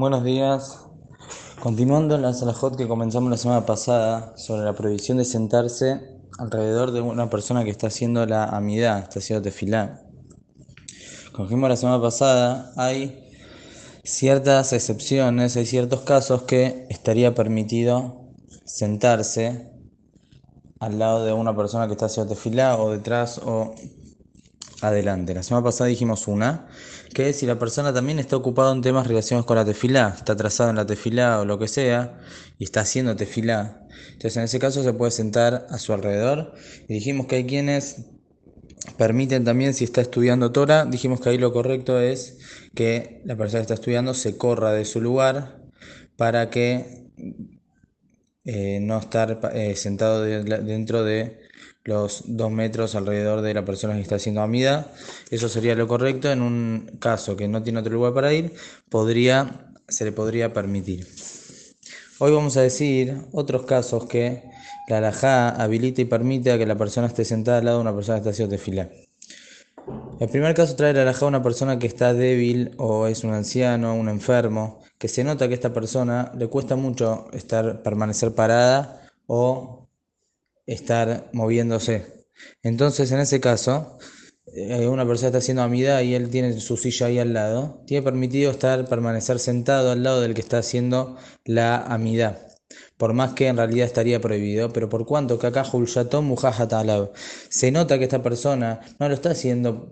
[0.00, 0.78] Buenos días.
[1.62, 6.00] Continuando la salahot que comenzamos la semana pasada sobre la prohibición de sentarse
[6.38, 10.00] alrededor de una persona que está haciendo la amidad, está haciendo tefilá.
[11.32, 13.28] Como dijimos la semana pasada, hay
[14.02, 18.24] ciertas excepciones, hay ciertos casos que estaría permitido
[18.64, 19.70] sentarse
[20.78, 23.74] al lado de una persona que está haciendo tefilá o detrás o
[24.82, 25.34] adelante.
[25.34, 26.68] La semana pasada dijimos una,
[27.14, 30.34] que es si la persona también está ocupada en temas relacionados con la tefilá, está
[30.34, 32.18] atrasado en la tefilá o lo que sea,
[32.58, 33.86] y está haciendo tefilá.
[34.12, 36.54] Entonces en ese caso se puede sentar a su alrededor.
[36.88, 38.04] Y dijimos que hay quienes
[38.96, 42.38] permiten también, si está estudiando Torah, dijimos que ahí lo correcto es
[42.74, 45.60] que la persona que está estudiando se corra de su lugar
[46.16, 47.09] para que
[48.44, 51.40] eh, no estar eh, sentado dentro de
[51.84, 54.92] los dos metros alrededor de la persona que está haciendo amida.
[55.30, 56.30] Eso sería lo correcto.
[56.30, 58.54] En un caso que no tiene otro lugar para ir,
[58.88, 61.06] podría, se le podría permitir.
[62.18, 64.42] Hoy vamos a decir otros casos que
[64.88, 67.94] la alajá habilita y permite a que la persona esté sentada al lado de una
[67.94, 68.90] persona que está haciendo tefilá.
[70.20, 73.32] El primer caso trae la alajá a una persona que está débil o es un
[73.32, 78.34] anciano, un enfermo, que se nota que a esta persona le cuesta mucho estar, permanecer
[78.34, 79.88] parada o
[80.66, 82.26] estar moviéndose.
[82.62, 83.98] Entonces, en ese caso,
[84.54, 88.02] eh, una persona está haciendo amida y él tiene su silla ahí al lado, tiene
[88.02, 92.49] permitido estar, permanecer sentado al lado del que está haciendo la amida.
[92.96, 95.64] Por más que en realidad estaría prohibido, pero por cuanto que acá
[97.48, 99.88] se nota que esta persona no lo está haciendo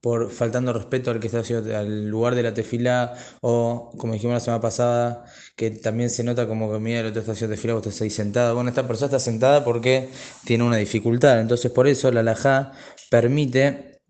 [0.00, 4.34] por faltando respeto al que está haciendo al lugar de la tefila o como dijimos
[4.34, 5.24] la semana pasada
[5.56, 8.10] que también se nota como que mira la otra estación de tefila vos estás ahí
[8.10, 8.52] sentada.
[8.52, 10.08] Bueno esta persona está sentada porque
[10.44, 11.40] tiene una dificultad.
[11.40, 12.72] Entonces por eso la laja
[13.10, 14.00] permite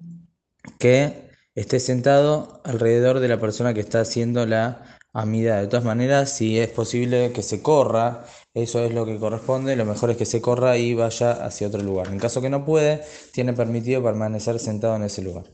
[0.78, 6.30] que esté sentado alrededor de la persona que está haciendo la amida de todas maneras
[6.30, 8.24] si es posible que se corra
[8.55, 11.82] eso es lo que corresponde, lo mejor es que se corra y vaya hacia otro
[11.82, 12.08] lugar.
[12.08, 13.02] En caso que no puede,
[13.33, 15.45] tiene permitido permanecer sentado en ese lugar.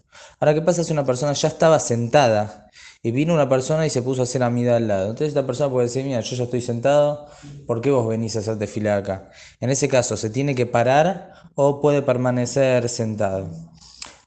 [0.41, 2.69] Ahora, ¿qué pasa si una persona ya estaba sentada
[3.01, 5.11] y vino una persona y se puso a hacer amida al lado?
[5.11, 7.29] Entonces esta persona puede decir, mira, yo ya estoy sentado,
[7.69, 9.31] ¿por qué vos venís a hacerte fila acá?
[9.61, 13.49] En ese caso, ¿se tiene que parar o puede permanecer sentado?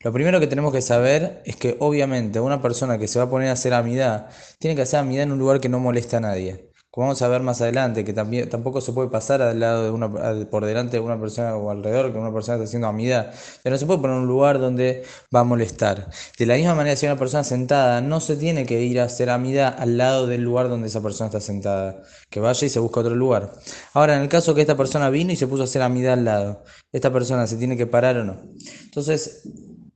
[0.03, 3.29] Lo primero que tenemos que saber es que obviamente una persona que se va a
[3.29, 4.29] poner a hacer amida
[4.59, 7.29] tiene que hacer amida en un lugar que no molesta a nadie como vamos a
[7.29, 10.11] ver más adelante, que también, tampoco se puede pasar al lado de una,
[10.49, 13.31] por delante de una persona o alrededor que una persona está haciendo amida.
[13.63, 15.03] Pero no se puede poner en un lugar donde
[15.33, 16.09] va a molestar.
[16.37, 19.29] De la misma manera, si una persona sentada no se tiene que ir a hacer
[19.29, 22.03] amida al lado del lugar donde esa persona está sentada.
[22.29, 23.53] Que vaya y se busca otro lugar.
[23.93, 26.25] Ahora, en el caso que esta persona vino y se puso a hacer amida al
[26.25, 28.41] lado, ¿esta persona se tiene que parar o no?
[28.83, 29.43] Entonces,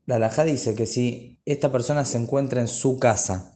[0.06, 3.56] la Laja dice que si esta persona se encuentra en su casa,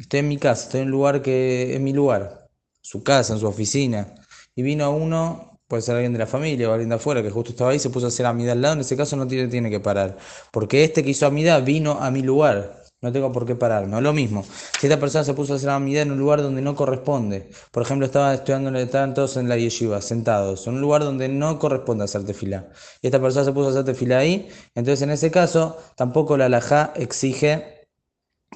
[0.00, 2.48] Estoy en mi casa, estoy en un lugar que es mi lugar,
[2.82, 4.14] su casa, en su oficina,
[4.54, 7.50] y vino uno, puede ser alguien de la familia o alguien de afuera que justo
[7.52, 9.80] estaba ahí, se puso a hacer amida al lado, en ese caso no tiene, que
[9.80, 10.18] parar,
[10.52, 14.00] porque este que hizo amida vino a mi lugar, no tengo por qué parar, no
[14.00, 14.44] lo mismo.
[14.80, 17.82] Si esta persona se puso a hacer amida en un lugar donde no corresponde, por
[17.82, 22.04] ejemplo, estaba estudiando, estaban todos en la yeshiva, sentados, en un lugar donde no corresponde
[22.04, 22.68] hacerte fila,
[23.02, 26.46] y esta persona se puso a hacerte fila ahí, entonces en ese caso tampoco la
[26.46, 27.76] alajá exige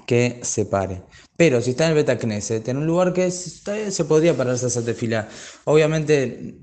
[0.07, 1.03] que se pare.
[1.37, 4.69] Pero si está en el Beta Knesset, en un lugar que se podría pararse a
[4.69, 5.29] hacer tefila.
[5.65, 6.59] Obviamente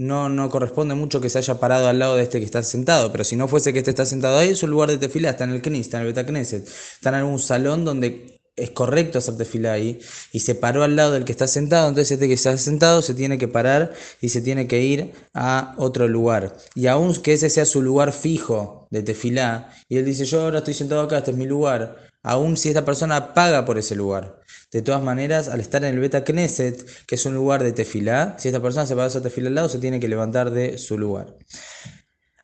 [0.00, 3.12] no, no corresponde mucho que se haya parado al lado de este que está sentado,
[3.12, 5.44] pero si no fuese que este está sentado ahí, es un lugar de tefila, está
[5.44, 9.18] en el Knesset, está en el Beta Knesset, está en algún salón donde es correcto
[9.18, 10.00] hacer tefila ahí
[10.32, 13.12] y se paró al lado del que está sentado, entonces este que está sentado se
[13.12, 16.56] tiene que parar y se tiene que ir a otro lugar.
[16.74, 20.58] Y aun que ese sea su lugar fijo de tefilá, y él dice, yo ahora
[20.60, 24.40] estoy sentado acá, este es mi lugar, aun si esta persona paga por ese lugar.
[24.70, 28.36] De todas maneras, al estar en el Beta Knesset, que es un lugar de tefilá,
[28.38, 30.96] si esta persona se va a tefilá al lado, se tiene que levantar de su
[30.96, 31.36] lugar.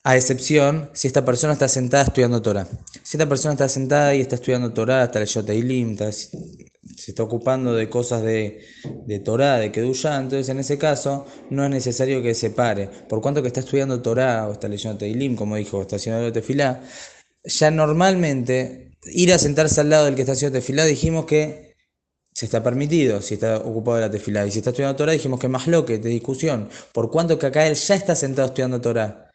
[0.02, 2.68] A excepción si esta persona está sentada estudiando Torah.
[3.02, 7.74] Si esta persona está sentada y está estudiando Torah, está leyendo Teilim, se está ocupando
[7.74, 8.60] de cosas de,
[9.04, 12.88] de Torah, de Kedusha, entonces en ese caso no es necesario que se pare.
[13.08, 16.82] Por cuanto que está estudiando Torah o está leyendo Teilim, como dijo, está haciendo tefilá,
[17.42, 21.74] ya normalmente ir a sentarse al lado del que está haciendo tefilá, dijimos que
[22.36, 24.46] se está permitido si está ocupado de la tefilá.
[24.46, 26.68] Y si está estudiando Torah, dijimos que más lo que de discusión.
[26.92, 29.30] Por cuanto que acá él ya está sentado estudiando Torah.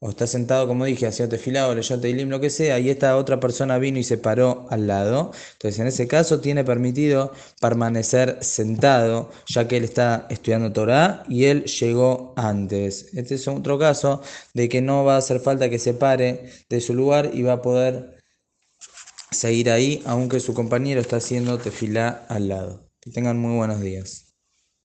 [0.00, 3.16] O está sentado, como dije, haciendo tefilá o leyendo Teilim, lo que sea, y esta
[3.16, 5.30] otra persona vino y se paró al lado.
[5.52, 11.44] Entonces, en ese caso, tiene permitido permanecer sentado, ya que él está estudiando Torah y
[11.44, 13.14] él llegó antes.
[13.14, 14.22] Este es otro caso
[14.54, 17.52] de que no va a hacer falta que se pare de su lugar y va
[17.52, 18.21] a poder
[19.32, 22.90] seguir ahí, aunque su compañero está haciendo tefilá al lado.
[23.00, 24.31] Que tengan muy buenos días.